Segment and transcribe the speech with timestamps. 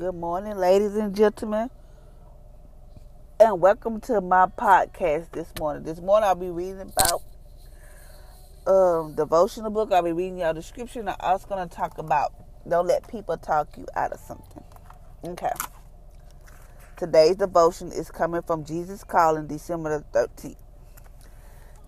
[0.00, 1.68] Good morning, ladies and gentlemen,
[3.38, 5.82] and welcome to my podcast this morning.
[5.82, 7.22] This morning I'll be reading about
[8.66, 9.92] um devotional book.
[9.92, 10.56] I'll be reading y'all.
[10.56, 12.32] And I'm also gonna talk about
[12.66, 14.64] don't let people talk you out of something.
[15.22, 15.52] Okay.
[16.96, 20.56] Today's devotion is coming from Jesus Calling, December the 13th.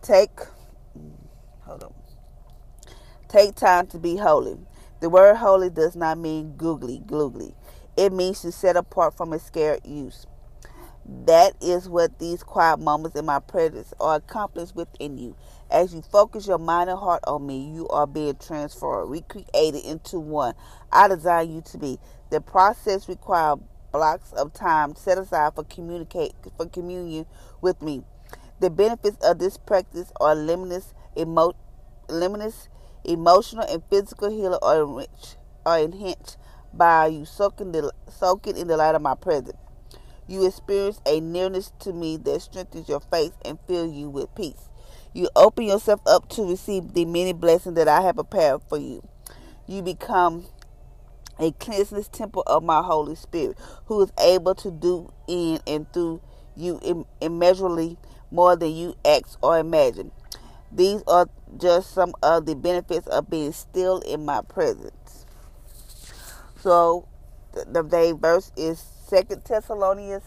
[0.02, 0.38] Take
[1.62, 1.94] hold on.
[3.28, 4.58] Take time to be holy.
[5.00, 7.54] The word holy does not mean googly gloogly.
[7.96, 10.26] It means to set apart from a scared use.
[11.04, 15.36] That is what these quiet moments in my presence are accomplished within you.
[15.70, 20.20] As you focus your mind and heart on me, you are being transformed, recreated into
[20.20, 20.54] one
[20.92, 21.98] I design you to be.
[22.30, 23.58] The process requires
[23.90, 27.26] blocks of time set aside for communicate for communion
[27.60, 28.02] with me.
[28.60, 31.52] The benefits of this practice are limitless, emo,
[32.08, 32.68] limitless
[33.04, 36.38] emotional and physical healing are enriched, are enhanced
[36.72, 39.56] by you soaking the soaking in the light of my presence.
[40.26, 44.68] You experience a nearness to me that strengthens your faith and fills you with peace.
[45.12, 49.06] You open yourself up to receive the many blessings that I have prepared for you.
[49.66, 50.46] You become
[51.38, 56.20] a cleanseless temple of my Holy Spirit, who is able to do in and through
[56.56, 57.98] you immeasurably
[58.30, 60.12] more than you ask or imagine.
[60.70, 61.28] These are
[61.58, 64.92] just some of the benefits of being still in my presence.
[66.62, 67.08] So
[67.52, 67.82] the, the
[68.20, 70.22] verse is Second Thessalonians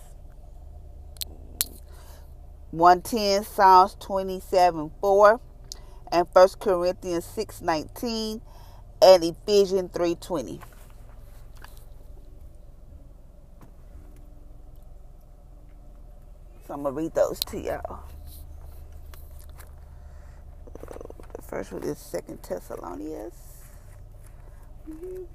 [2.72, 5.40] 110, Psalms 27 4,
[6.12, 8.42] and 1 Corinthians 6 19,
[9.02, 10.60] and Ephesians 3 20.
[16.68, 18.04] So I'm going to read those to y'all.
[21.34, 23.34] The first one is Second Thessalonians.
[24.86, 25.35] Second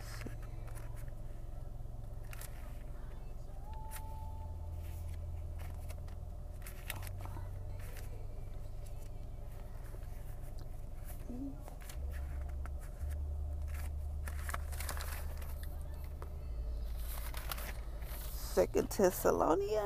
[18.61, 19.81] Second Thessalonians.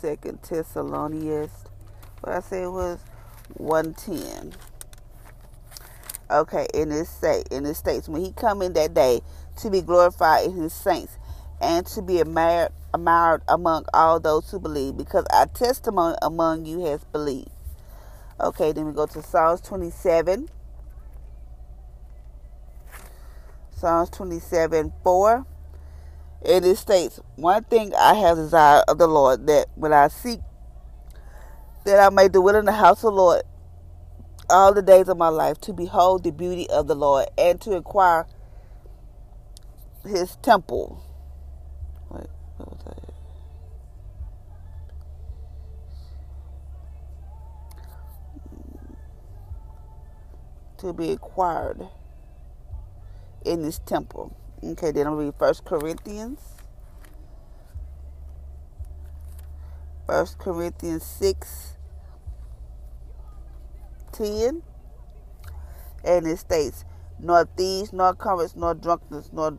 [0.00, 1.50] Second Thessalonians.
[2.20, 3.00] What I said was
[3.54, 4.52] one ten.
[6.30, 9.20] Okay, in this say in this states when he come in that day
[9.56, 11.18] to be glorified in his saints
[11.60, 16.84] and to be admired, admired among all those who believe, because our testimony among you
[16.86, 17.50] has believed.
[18.40, 20.48] Okay, then we go to Psalms 27.
[23.70, 25.46] Psalms 27 4.
[26.46, 30.40] And it states, One thing I have desired of the Lord, that when I seek,
[31.84, 33.42] that I may dwell in the house of the Lord
[34.48, 37.76] all the days of my life to behold the beauty of the Lord and to
[37.76, 38.26] inquire
[40.04, 41.02] his temple.
[42.10, 42.96] Wait, what was that?
[50.78, 51.88] To be acquired
[53.44, 54.36] in this temple.
[54.62, 56.40] Okay, then I'll read First Corinthians.
[60.06, 61.76] First Corinthians 6
[64.12, 64.62] 10.
[66.04, 66.84] And it states,
[67.18, 69.58] nor thieves, nor covets, nor drunkenness, nor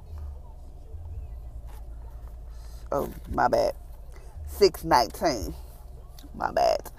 [2.92, 3.74] oh my bad.
[4.48, 5.54] Six nineteen.
[6.36, 6.92] My bad.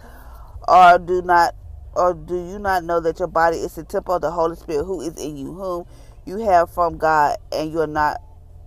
[0.68, 1.54] Or do not
[1.94, 4.84] or do you not know that your body is the temple of the Holy Spirit
[4.84, 5.86] who is in you, whom
[6.24, 8.20] you have from God and you're not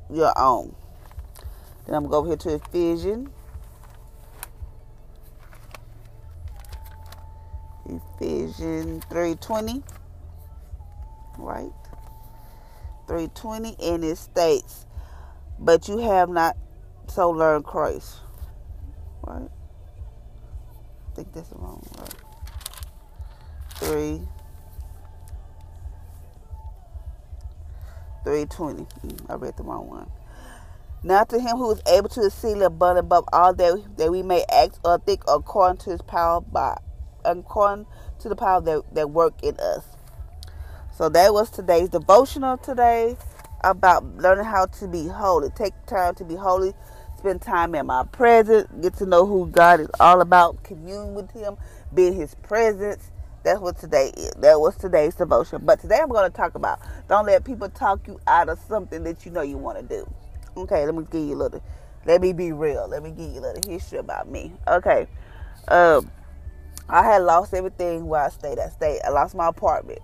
[0.10, 0.76] your own.
[1.86, 3.30] Then I'm gonna go over here to Ephesians.
[7.88, 9.84] Ephesians 3.20.
[11.38, 11.72] Right?
[13.08, 14.86] 3.20 and it states,
[15.60, 16.58] But you have not
[17.10, 18.18] so learned Christ.
[19.24, 19.50] Right?
[21.12, 22.14] I think that's the wrong word.
[23.76, 24.22] 3
[28.24, 28.84] 320.
[28.84, 30.10] Mm, I read the wrong one.
[31.04, 34.44] Now to him who is able to exceed abundant above all that, that we may
[34.52, 36.78] act or think according to his power by
[37.24, 37.86] according
[38.20, 39.84] to the power that, that work in us.
[40.98, 43.18] So that was today's devotional today
[43.64, 45.50] about learning how to be holy.
[45.52, 46.74] Take time to be holy.
[47.26, 48.70] Spend time in my presence.
[48.84, 50.62] Get to know who God is all about.
[50.62, 51.58] Commune with Him.
[51.92, 53.10] Be in His presence.
[53.42, 54.30] That's what today is.
[54.38, 55.62] That was today's devotion.
[55.66, 59.02] But today I'm going to talk about don't let people talk you out of something
[59.06, 60.08] that you know you want to do.
[60.56, 61.64] Okay, let me give you a little.
[62.06, 62.88] Let me be real.
[62.88, 64.52] Let me give you a little history about me.
[64.68, 65.08] Okay,
[65.70, 66.12] um,
[66.88, 68.60] I had lost everything where I stayed.
[68.60, 69.02] I stayed.
[69.04, 70.02] I lost my apartment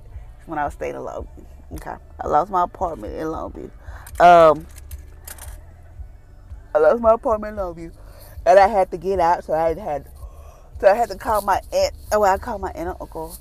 [0.48, 1.46] when I was staying in Longview.
[1.74, 3.70] Okay, I lost my apartment in Longview.
[4.20, 4.66] Um,
[6.74, 7.92] I lost my apartment in Longview,
[8.46, 9.44] and I had to get out.
[9.44, 10.08] So I had,
[10.80, 11.94] so I had to call my aunt.
[12.12, 13.38] Oh, I called my aunt and uncle.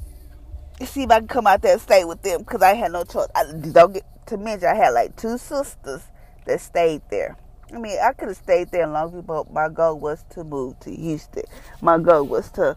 [0.83, 3.05] See if I can come out there and stay with them because I had no
[3.05, 3.29] choice.
[3.35, 6.03] I don't get to mention I had like two sisters
[6.47, 7.37] that stayed there.
[7.73, 10.81] I mean, I could have stayed there in Longview, but my goal was to move
[10.81, 11.45] to Houston.
[11.81, 12.77] My goal was to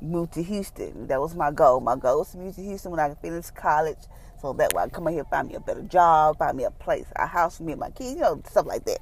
[0.00, 1.08] move to Houston.
[1.08, 1.80] That was my goal.
[1.80, 3.98] My goal was to move to Houston when I finish college,
[4.40, 6.70] so that way I come out here, find me a better job, find me a
[6.70, 8.98] place, a house for me and my kids, you know, stuff like that.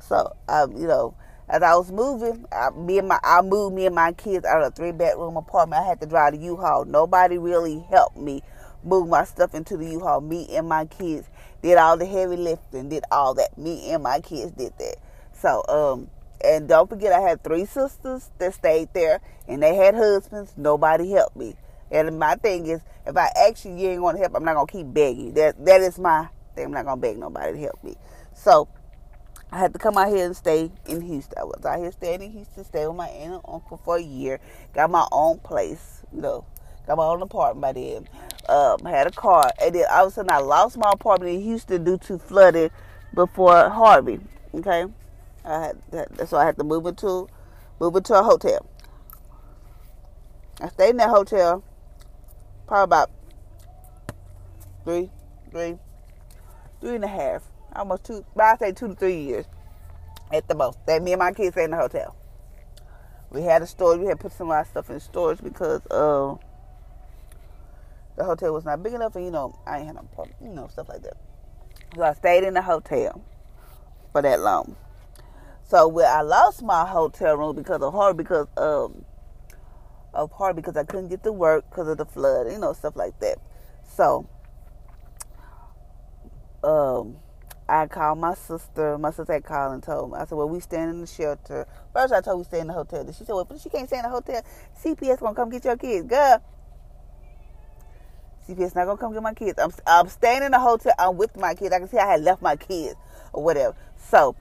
[0.00, 1.14] So, um, you know,
[1.48, 4.62] as I was moving, I, me and my, I moved me and my kids out
[4.62, 5.82] of a three bedroom apartment.
[5.82, 6.84] I had to drive the U-Haul.
[6.84, 8.42] Nobody really helped me
[8.84, 10.20] move my stuff into the U-Haul.
[10.20, 11.28] Me and my kids
[11.62, 13.58] did all the heavy lifting, did all that.
[13.58, 14.96] Me and my kids did that.
[15.32, 16.08] So, um,
[16.42, 20.54] and don't forget, I had three sisters that stayed there, and they had husbands.
[20.56, 21.54] Nobody helped me.
[21.90, 24.34] And my thing is, if I ask you, you ain't gonna help.
[24.36, 25.34] I'm not gonna keep begging.
[25.34, 26.66] That that is my thing.
[26.66, 27.96] I'm not gonna beg nobody to help me.
[28.32, 28.68] So
[29.52, 31.38] I had to come out here and stay in Houston.
[31.38, 34.02] I was out here staying in Houston, stay with my aunt and uncle for a
[34.02, 34.38] year.
[34.74, 36.44] Got my own place, you know.
[36.86, 38.08] Got my own apartment by then.
[38.48, 41.42] Um, had a car, and then all of a sudden I lost my apartment in
[41.42, 42.70] Houston due to flooding
[43.14, 44.20] before Harvey.
[44.54, 44.86] Okay,
[45.44, 47.28] I had so I had to move into
[47.78, 48.66] move into a hotel.
[50.60, 51.64] I stayed in that hotel
[52.66, 53.10] probably about
[54.84, 55.10] three,
[55.50, 55.78] three,
[56.80, 57.42] three and a half,
[57.74, 58.24] almost two.
[58.38, 59.46] I say two to three years
[60.32, 60.78] at the most.
[60.86, 62.16] That me and my kids stayed in the hotel.
[63.30, 64.00] We had a storage.
[64.00, 66.36] We had put some of our stuff in storage because uh,
[68.16, 70.54] the hotel was not big enough, and you know I ain't had no problem, you
[70.54, 71.16] know stuff like that.
[71.94, 73.24] So I stayed in the hotel
[74.12, 74.76] for that long.
[75.68, 79.04] So where I lost my hotel room because of her, because um,
[80.12, 82.96] of her, because I couldn't get to work because of the flood, you know, stuff
[82.96, 83.38] like that.
[83.84, 84.28] So
[86.64, 87.16] um,
[87.70, 88.98] I called my sister.
[88.98, 90.18] My sister had called and told me.
[90.18, 92.72] I said, "Well, we stand in the shelter." First, I told we stay in the
[92.72, 93.06] hotel.
[93.06, 94.42] She said, "Well, but she can't stay in the hotel.
[94.82, 96.42] CPS gonna come get your kids, girl."
[98.48, 99.56] CPS not gonna come get my kids.
[99.60, 100.92] I'm I'm staying in the hotel.
[100.98, 101.72] I'm with my kids.
[101.72, 102.96] I can see I had left my kids
[103.32, 103.76] or whatever.
[103.96, 104.34] So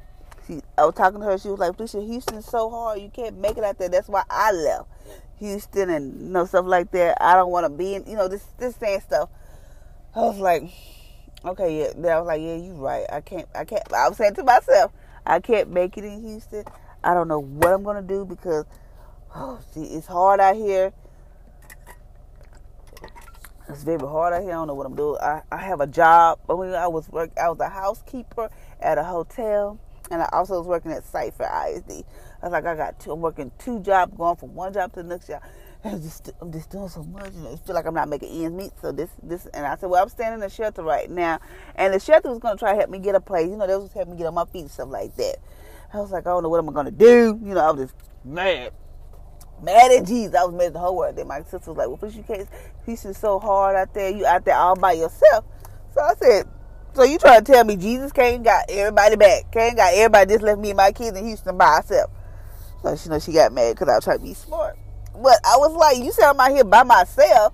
[0.48, 1.38] she, I was talking to her.
[1.38, 3.00] She was like, "Felicia, Houston's so hard.
[3.00, 3.90] You can't make it out there.
[3.90, 4.90] That's why I left
[5.38, 7.22] Houston and you know stuff like that.
[7.22, 8.08] I don't want to be in.
[8.08, 9.30] You know this this saying stuff."
[10.16, 10.64] I was like,
[11.46, 13.06] "Okay, yeah." I was like, "Yeah, you're right.
[13.12, 13.48] I can't.
[13.56, 14.92] I can't." I was saying to myself,
[15.26, 16.66] "I can't make it in Houston.
[17.04, 18.66] I don't know what I'm gonna do because,
[19.36, 20.94] oh, see, it's hard out here."
[23.70, 24.52] It's very hard out here.
[24.52, 25.20] I don't know what I'm doing.
[25.22, 26.40] I, I have a job.
[26.48, 29.80] But when I was work, I was a housekeeper at a hotel
[30.12, 32.04] and I also was working at Cy-Fair ISD.
[32.42, 33.12] I was like, I got two.
[33.12, 35.42] I'm working two jobs, going from one job to the next job.
[35.84, 38.58] I'm just, I'm just doing so much, and I feel like I'm not making ends
[38.58, 38.72] meet.
[38.82, 41.40] So this, this, and I said, well, I'm staying in the shelter right now,
[41.76, 43.50] and the shelter was to try to help me get a place.
[43.50, 45.38] You know, they was helping me get on my feet and stuff like that.
[45.94, 47.40] I was like, I don't know what I'm to do.
[47.44, 47.96] You know, I was just
[48.26, 48.74] mad.
[49.64, 50.36] Mad at Jesus.
[50.36, 51.16] I was mad at the whole world.
[51.16, 52.48] Then my sister was like, well, please you can't,
[53.06, 54.10] is so hard out there.
[54.10, 55.46] You out there all by yourself.
[55.94, 56.48] So I said,
[56.94, 59.52] so you trying to tell me Jesus came got everybody back?
[59.52, 62.12] Came got everybody just left me and my kids in Houston by myself.
[62.82, 64.78] So she know she got mad because I was trying to be smart.
[65.22, 67.54] But I was like, you said I'm out here by myself,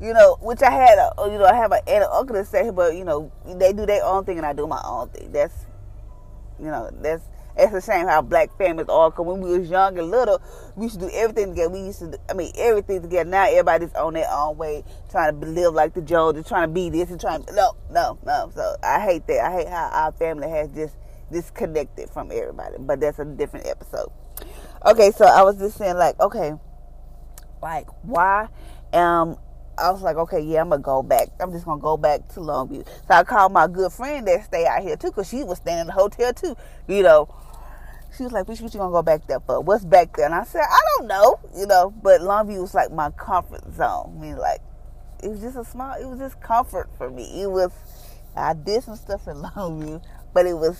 [0.00, 2.46] you know, which I had a, you know, I have an aunt and uncle that
[2.46, 5.32] say, but you know, they do their own thing and I do my own thing.
[5.32, 5.54] That's,
[6.58, 7.22] you know, that's
[7.56, 9.10] it's the same how black families are.
[9.10, 10.40] Cause when we was young and little,
[10.76, 11.70] we used to do everything together.
[11.70, 13.28] We used to, do, I mean, everything together.
[13.28, 16.90] Now everybody's on their own way, trying to live like the Joneses, trying to be
[16.90, 17.44] this and trying.
[17.44, 18.50] To, no, no, no.
[18.54, 19.44] So I hate that.
[19.44, 20.96] I hate how our family has just
[21.32, 22.76] disconnected from everybody.
[22.78, 24.10] But that's a different episode.
[24.86, 26.54] Okay, so I was just saying, like, okay,
[27.62, 28.48] like why
[28.92, 29.36] um
[29.78, 31.28] I was like, okay, yeah, I'm gonna go back.
[31.40, 32.86] I'm just gonna go back to Longview.
[32.86, 35.78] So I called my good friend that stay out here too, cause she was staying
[35.78, 36.54] in the hotel too.
[36.86, 37.34] You know,
[38.16, 39.60] she was like, "What you gonna go back there for?
[39.60, 42.92] What's back there?" And I said, "I don't know." You know, but Longview was like
[42.92, 44.16] my comfort zone.
[44.16, 44.60] I mean, like
[45.22, 45.94] it was just a small.
[45.94, 47.42] It was just comfort for me.
[47.42, 47.72] It was.
[48.36, 50.02] I did some stuff in Longview,
[50.34, 50.78] but it was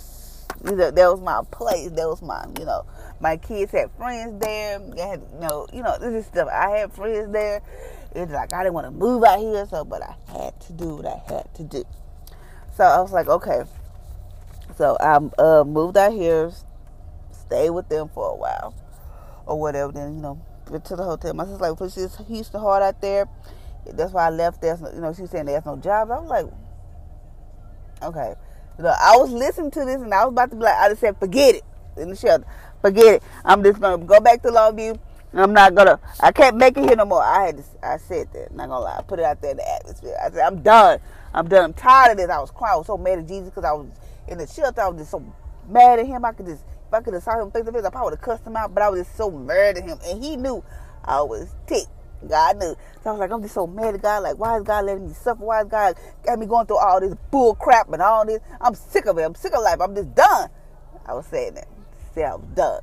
[0.62, 1.90] That was my place.
[1.90, 2.84] That was my, you know,
[3.20, 4.78] my kids had friends there.
[4.78, 6.48] They had, you know, you know, this is stuff.
[6.48, 7.62] I had friends there.
[8.14, 10.96] It's like I didn't want to move out here, so but I had to do
[10.96, 11.84] what I had to do.
[12.76, 13.62] So I was like, okay.
[14.76, 16.50] So I uh, moved out here,
[17.32, 18.74] stayed with them for a while,
[19.46, 19.92] or whatever.
[19.92, 20.40] Then you know,
[20.70, 21.34] went to the hotel.
[21.34, 23.26] My sister's like, "Push this Houston hard out there."
[23.86, 24.60] That's why I left.
[24.60, 26.10] There's, no, you know, she's saying there's no jobs.
[26.10, 26.46] I was like,
[28.02, 28.34] okay.
[28.78, 31.16] I was listening to this and I was about to be like, I just said,
[31.18, 31.64] forget it
[31.96, 32.46] in the shelter.
[32.80, 33.22] Forget it.
[33.44, 34.98] I'm just gonna go back to Longview.
[35.32, 36.00] I'm not gonna.
[36.18, 37.22] I can't make it here no more.
[37.22, 37.64] I had to.
[37.82, 38.50] I said that.
[38.50, 38.96] I'm Not gonna lie.
[38.98, 40.16] I put it out there in the atmosphere.
[40.20, 40.98] I said, I'm done.
[41.32, 41.64] I'm done.
[41.64, 42.30] I'm tired of this.
[42.30, 42.74] I was crying.
[42.74, 43.86] I was so mad at Jesus because I was
[44.26, 44.80] in the shelter.
[44.80, 45.24] I was just so
[45.68, 46.24] mad at him.
[46.24, 48.18] I could just, if I could have saw him face to face, I probably would
[48.18, 48.74] have cussed him out.
[48.74, 50.64] But I was just so mad at him, and he knew
[51.04, 51.88] I was ticked.
[52.28, 52.76] God knew.
[53.02, 54.22] So I was like, I'm just so mad at God.
[54.22, 55.44] Like, why is God letting me suffer?
[55.44, 58.40] Why is God got me going through all this bull crap and all this?
[58.60, 59.22] I'm sick of it.
[59.22, 59.80] I'm sick of life.
[59.80, 60.50] I'm just done.
[61.06, 61.68] I was saying that.
[62.14, 62.82] Say I was done.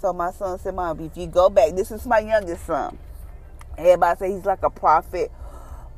[0.00, 2.98] So my son said, Mom, if you go back, this is my youngest son.
[3.78, 5.30] Everybody say he's like a prophet,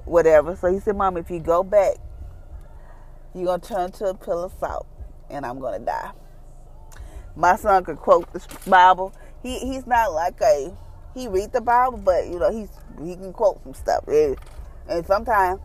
[0.04, 0.56] whatever.
[0.56, 1.96] So he said, Mom, if you go back,
[3.34, 4.86] you're to turn to a pill of salt
[5.30, 6.12] and I'm to die.
[7.36, 9.12] My son could quote the Bible.
[9.42, 10.76] He, he's not like a
[11.14, 12.68] he read the Bible, but you know he's
[13.02, 14.36] he can quote some stuff, and,
[14.88, 15.60] and sometimes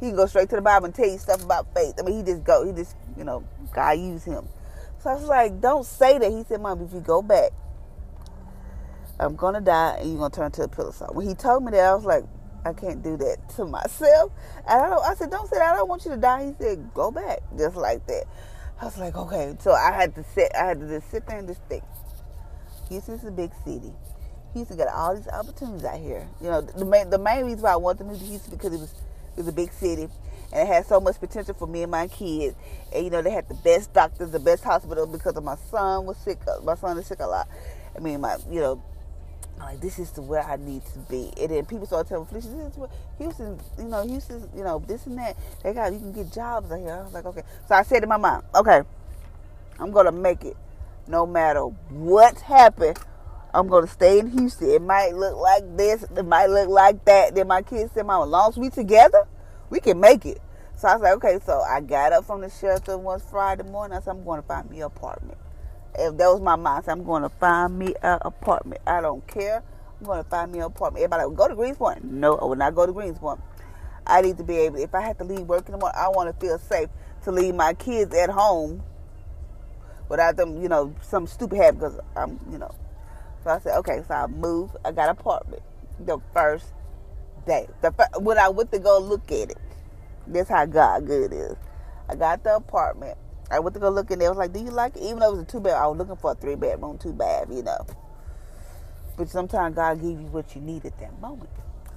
[0.00, 1.94] he can go straight to the Bible and tell you stuff about faith.
[1.98, 4.48] I mean, he just go, he just you know God use him.
[5.02, 6.30] So I was like, don't say that.
[6.30, 7.52] He said, Mom, if you go back,
[9.20, 11.14] I'm gonna die, and you're gonna turn to a pillar salt.
[11.14, 12.24] When he told me that, I was like,
[12.64, 14.32] I can't do that to myself.
[14.68, 14.96] And I.
[14.96, 15.74] I said, don't say that.
[15.74, 16.46] I don't want you to die.
[16.46, 18.24] He said, go back, just like that.
[18.80, 19.54] I was like, okay.
[19.60, 20.50] So I had to sit.
[20.58, 21.84] I had to just sit there and just think.
[22.88, 23.92] Houston's a big city.
[24.54, 26.26] Houston got all these opportunities out here.
[26.40, 28.72] You know, the main the main reason why I wanted to move to Houston because
[28.72, 28.92] it was
[29.36, 30.08] it was a big city
[30.52, 32.56] and it had so much potential for me and my kids.
[32.94, 36.06] And you know, they had the best doctors, the best hospital because of my son
[36.06, 36.38] was sick.
[36.62, 37.48] My son is sick a lot.
[37.96, 38.82] I mean, my you know,
[39.60, 41.32] I'm like this is the where I need to be.
[41.40, 44.78] And then people started telling me, this is where Houston, you know, Houston, you know,
[44.86, 45.36] this and that.
[45.62, 46.92] They got you can get jobs out here.
[46.92, 47.42] I was like, okay.
[47.68, 48.82] So I said to my mom, okay,
[49.80, 50.56] I'm gonna make it,
[51.08, 52.98] no matter what happened
[53.54, 54.68] I'm gonna stay in Houston.
[54.68, 57.34] It might look like this, it might look like that.
[57.34, 59.26] Then my kids said, Mama, as long as we together,
[59.70, 60.40] we can make it.
[60.76, 63.96] So I was like, okay, so I got up from the shelter one Friday morning.
[63.96, 65.38] I said, I'm going to find me an apartment.
[65.96, 68.80] If that was my mindset, I'm going to find me an apartment.
[68.84, 69.62] I don't care.
[70.00, 71.04] I'm going to find me an apartment.
[71.04, 72.02] Everybody like, go to Greenspoint.
[72.02, 73.40] No, I will not go to Greenspoint.
[74.06, 76.08] I need to be able, if I have to leave work in the morning, I
[76.08, 76.88] want to feel safe
[77.22, 78.82] to leave my kids at home
[80.08, 82.74] without them, you know, some stupid habit because I'm, you know,
[83.44, 84.76] so I said, okay, so I moved.
[84.84, 85.62] I got an apartment
[86.00, 86.72] the first
[87.46, 87.68] day.
[87.82, 89.58] The when I went to go look at it,
[90.26, 91.56] that's how God good is.
[92.08, 93.18] I got the apartment.
[93.50, 94.28] I went to go look in there.
[94.28, 95.02] I was like, do you like it?
[95.02, 97.12] Even though it was a two bed, I was looking for a three bedroom, two
[97.12, 97.86] bath, you know.
[99.18, 101.50] But sometimes God gives you what you need at that moment.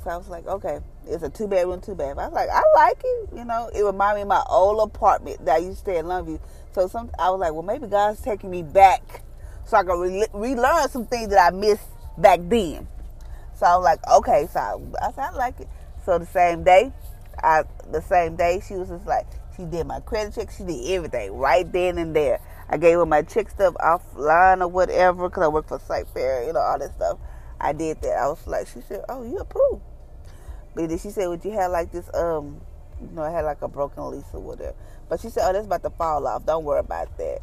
[0.03, 2.17] So I was like, okay, it's a two bedroom, two bath.
[2.17, 3.29] I was like, I like it.
[3.35, 6.05] You know, it reminded me of my old apartment that I used to stay in
[6.05, 6.39] Longview.
[6.73, 9.23] So some, I was like, well, maybe God's taking me back
[9.67, 12.87] so I can re- relearn some things that I missed back then.
[13.55, 15.67] So I was like, okay, so I, I said I like it.
[16.05, 16.91] So the same day,
[17.43, 20.89] I the same day she was just like she did my credit check, she did
[20.91, 22.39] everything right then and there.
[22.69, 26.53] I gave her my check stuff offline or whatever because I work for Cy-Fair, you
[26.53, 27.17] know, all that stuff.
[27.59, 28.17] I did that.
[28.17, 29.81] I was like, she said, oh, you approved.
[30.75, 32.61] But then she said, would you have like this, um,
[33.01, 34.75] you know, I had like a broken lease or whatever.
[35.09, 36.45] But she said, oh, that's about to fall off.
[36.45, 37.41] Don't worry about that.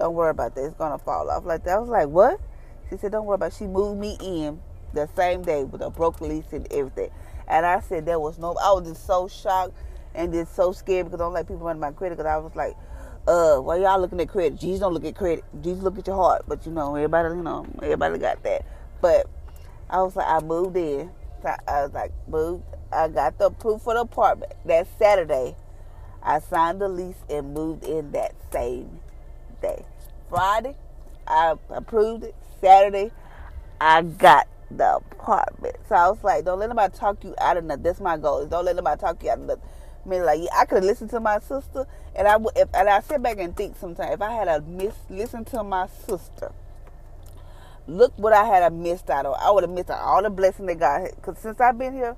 [0.00, 0.64] Don't worry about that.
[0.64, 1.76] It's gonna fall off like that.
[1.76, 2.40] I was like, what?
[2.88, 3.52] She said, don't worry about.
[3.52, 3.56] It.
[3.58, 4.58] She moved me in
[4.94, 7.10] the same day with a broken lease and everything.
[7.46, 8.52] And I said there was no.
[8.52, 9.74] I was just so shocked
[10.14, 12.16] and just so scared because I don't like people running my credit.
[12.16, 12.76] Because I was like,
[13.28, 14.58] uh, why y'all looking at credit?
[14.58, 15.44] Jesus don't look at credit.
[15.60, 16.44] Jesus look at your heart.
[16.48, 18.64] But you know, everybody, you know, everybody got that.
[19.02, 19.26] But
[19.90, 21.10] I was like, I moved in.
[21.44, 22.64] I was like, moved.
[22.90, 25.56] I got the proof for the apartment that Saturday.
[26.22, 29.00] I signed the lease and moved in that same
[29.60, 29.84] day.
[30.30, 30.76] Friday,
[31.26, 32.34] I approved it.
[32.60, 33.10] Saturday,
[33.80, 35.76] I got the apartment.
[35.88, 37.82] So I was like, don't let nobody talk you out of nothing.
[37.82, 38.46] That's my goal.
[38.46, 39.64] Don't let nobody talk you out of nothing.
[40.04, 42.88] I mean, like, I could have listened to my sister, and I would, if, and
[42.88, 46.52] I sit back and think sometimes if I had a miss listen to my sister,
[47.86, 49.34] look what I had a missed out on.
[49.38, 51.16] I would have missed out all the blessing that God had.
[51.16, 52.16] Because since I've been here,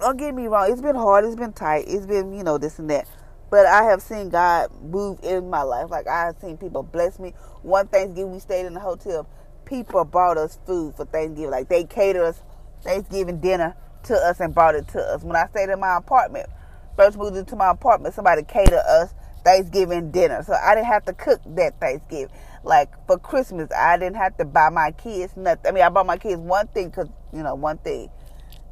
[0.00, 2.78] don't get me wrong, it's been hard, it's been tight, it's been you know this
[2.78, 3.08] and that.
[3.50, 5.90] But I have seen God move in my life.
[5.90, 7.32] Like I have seen people bless me.
[7.62, 9.28] One Thanksgiving we stayed in the hotel.
[9.64, 11.50] People brought us food for Thanksgiving.
[11.50, 12.42] Like they catered us
[12.82, 15.22] Thanksgiving dinner to us and brought it to us.
[15.22, 16.48] When I stayed in my apartment,
[16.96, 20.42] first moved into my apartment, somebody catered us Thanksgiving dinner.
[20.42, 22.34] So I didn't have to cook that Thanksgiving.
[22.64, 25.66] Like for Christmas, I didn't have to buy my kids nothing.
[25.68, 28.10] I mean, I bought my kids one thing because, you know, one thing.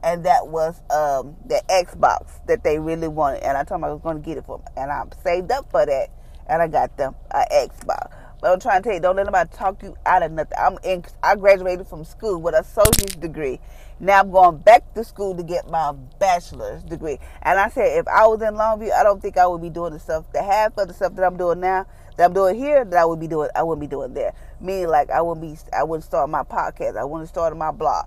[0.05, 3.43] And that was um, the Xbox that they really wanted.
[3.43, 4.67] And I told them I was going to get it for them.
[4.77, 6.11] And I saved up for that.
[6.47, 8.15] And I got them an Xbox.
[8.45, 10.59] But I'm trying to tell you, don't let nobody talk you out of nothing.
[10.61, 13.59] I'm in, I graduated from school with a associate's degree.
[13.99, 17.19] Now I'm going back to school to get my bachelor's degree.
[17.41, 19.95] And I said, if I was in Longview, I don't think I would be doing
[19.95, 21.87] the stuff, the half of the stuff that I'm doing now,
[22.19, 24.35] that I'm doing here, that I would be doing, I wouldn't be doing there.
[24.61, 28.07] Meaning, like I wouldn't be, I wouldn't start my podcast, I wouldn't start my blog.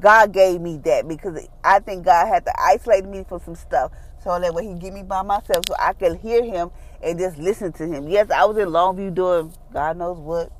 [0.00, 3.92] God gave me that because I think God had to isolate me from some stuff.
[4.22, 6.70] So that way He give me by myself so I could hear Him
[7.02, 8.08] and just listen to Him.
[8.08, 10.52] Yes, I was in Longview doing God knows what,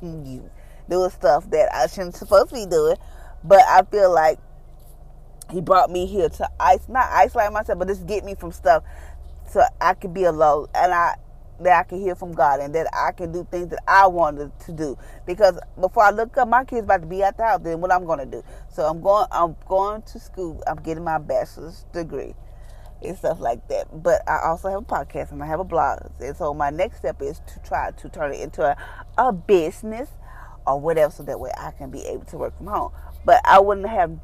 [0.00, 2.96] doing stuff that I shouldn't supposed to be doing,
[3.44, 4.38] but I feel like
[5.50, 8.84] He brought me here to ice, not isolate myself, but just get me from stuff
[9.50, 10.68] so I could be alone.
[10.74, 11.14] And I
[11.62, 14.58] that I can hear from God and that I can do things that I wanted
[14.60, 14.96] to do.
[15.26, 17.60] Because before I look up, my kids about to be at the house.
[17.62, 18.42] Then what I'm going to do?
[18.68, 19.26] So I'm going.
[19.30, 20.62] I'm going to school.
[20.66, 22.34] I'm getting my bachelor's degree
[23.02, 24.02] and stuff like that.
[24.02, 26.10] But I also have a podcast and I have a blog.
[26.20, 28.76] And so my next step is to try to turn it into a,
[29.18, 30.08] a business
[30.66, 32.92] or whatever, so that way I can be able to work from home.
[33.24, 34.18] But I wouldn't have.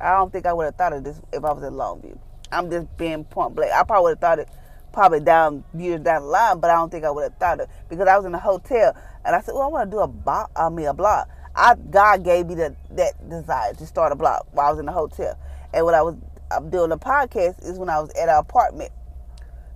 [0.00, 2.18] I don't think I would have thought of this if I was in Longview.
[2.52, 3.72] I'm just being point blank.
[3.72, 4.48] I probably would have thought it
[4.96, 7.68] probably down years down the line, but I don't think I would have thought it
[7.90, 10.08] because I was in a hotel and I said, "Well, I want to do a
[10.08, 10.48] blog.
[10.56, 14.46] I mean, a blog." I God gave me the, that desire to start a blog
[14.52, 15.38] while I was in the hotel,
[15.74, 16.16] and when I was
[16.50, 18.90] I'm doing a podcast is when I was at an apartment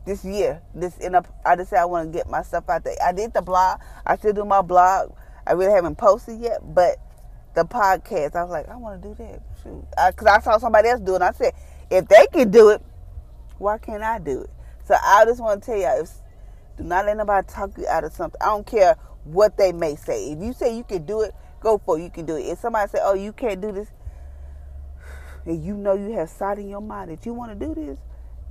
[0.07, 0.63] this year.
[0.75, 2.97] This in a, I said I want to get my stuff out there.
[3.05, 3.79] I did the blog.
[4.07, 5.13] I still do my blog.
[5.47, 6.97] I really haven't posted yet, but
[7.55, 9.43] the podcast, I was like, I want to do that.
[10.15, 11.23] Because I, I saw somebody else do it.
[11.23, 11.53] I said,
[11.91, 12.81] if they can do it,
[13.59, 14.51] why can't I do it?
[14.85, 16.11] So I just want to tell you, if,
[16.77, 18.41] do not let nobody talk you out of something.
[18.41, 20.33] I don't care what they may say.
[20.33, 22.03] If you say you can do it, go for it.
[22.03, 22.43] You can do it.
[22.43, 23.89] If somebody say, oh, you can't do this,
[25.47, 27.99] and you know you have sight in your mind that you want to do this,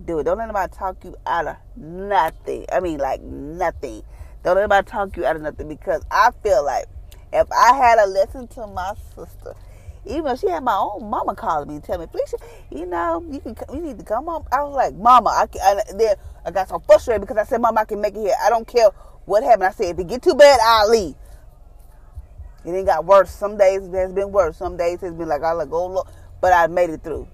[0.06, 0.24] do it.
[0.24, 2.66] Don't let nobody talk you out of nothing.
[2.72, 4.04] I mean, like nothing.
[4.44, 6.86] Don't let nobody talk you out of nothing because I feel like
[7.34, 9.56] if I had a lesson to my sister,
[10.06, 12.38] even if she had my own mama calling me and telling me, Felicia,
[12.72, 14.46] you know, you can you need to come home.
[14.52, 17.62] I was like, Mama, I can, and then I got so frustrated because I said,
[17.62, 18.36] Mama, I can make it here.
[18.44, 18.90] I don't care
[19.26, 19.66] what happened.
[19.66, 21.16] I said, if it get too bad, I'll leave.
[22.66, 23.32] It ain't got worse.
[23.32, 24.58] Some days it has been worse.
[24.58, 26.08] Some days it's been like I like, oh Lord,
[26.42, 27.28] but I made it through.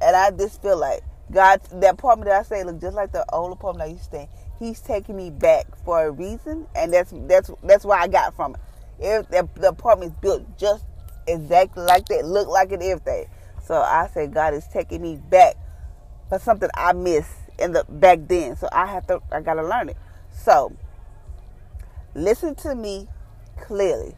[0.00, 3.24] And I just feel like God, that apartment that I say look just like the
[3.32, 4.28] old apartment I used to stay.
[4.58, 8.54] He's taking me back for a reason, and that's that's that's why I got from
[8.54, 8.60] it.
[8.98, 10.84] If the, the apartment is built just
[11.28, 13.26] exactly like that, look like it, everything.
[13.64, 15.56] So I said, God is taking me back
[16.28, 18.56] for something I missed in the back then.
[18.56, 19.96] So I have to, I gotta learn it.
[20.32, 20.74] So
[22.14, 23.08] listen to me
[23.60, 24.14] clearly.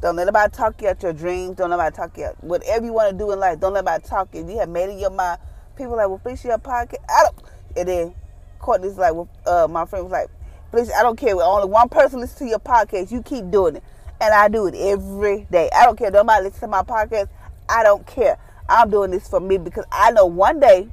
[0.00, 1.56] Don't let anybody talk you out your dreams.
[1.56, 3.60] Don't let anybody talk you out whatever you want to do in life.
[3.60, 4.42] Don't let anybody talk you.
[4.42, 5.40] If you have made it your mind,
[5.76, 6.96] people like, well, please your podcast.
[7.08, 7.42] I don't.
[7.76, 8.14] And then
[8.58, 10.28] Courtney's like, well, uh, my friend was like,
[10.70, 11.34] please, I don't care.
[11.40, 13.12] Only one person listens to your podcast.
[13.12, 13.84] You keep doing it
[14.24, 15.68] and I do it every day.
[15.76, 16.10] I don't care.
[16.10, 17.28] Nobody listen to my podcast.
[17.68, 18.38] I don't care.
[18.68, 20.88] I'm doing this for me because I know one day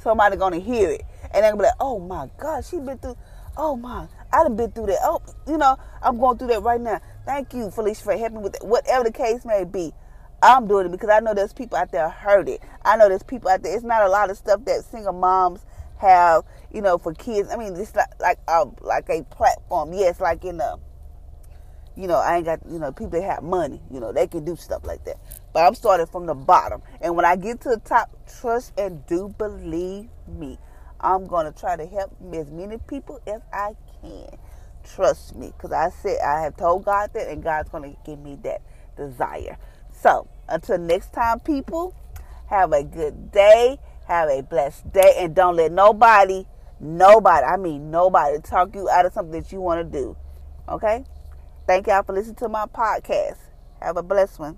[0.00, 1.02] somebody gonna hear it
[1.34, 3.16] and they're gonna be like, "Oh my God, she been through.
[3.56, 4.98] Oh my, I done been through that.
[5.02, 7.00] Oh, you know, I'm going through that right now.
[7.26, 8.64] Thank you, Felicia, for helping with that.
[8.64, 9.92] whatever the case may be.
[10.40, 12.60] I'm doing it because I know there's people out there heard it.
[12.84, 13.74] I know there's people out there.
[13.74, 17.50] It's not a lot of stuff that single moms have, you know, for kids.
[17.52, 19.92] I mean, it's like like a like a platform.
[19.92, 20.78] Yes, like in the
[21.98, 24.44] you know, I ain't got, you know, people that have money, you know, they can
[24.44, 25.16] do stuff like that.
[25.52, 26.80] But I'm starting from the bottom.
[27.00, 30.58] And when I get to the top, trust and do believe me.
[31.00, 34.28] I'm going to try to help as many people as I can.
[34.84, 35.52] Trust me.
[35.56, 38.62] Because I said, I have told God that, and God's going to give me that
[38.96, 39.58] desire.
[39.90, 41.94] So, until next time, people,
[42.46, 43.78] have a good day.
[44.06, 45.14] Have a blessed day.
[45.18, 46.46] And don't let nobody,
[46.80, 50.16] nobody, I mean nobody, talk you out of something that you want to do.
[50.68, 51.04] Okay?
[51.68, 53.36] Thank y'all for listening to my podcast.
[53.82, 54.56] Have a blessed one.